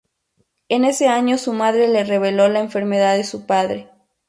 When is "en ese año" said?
0.67-1.37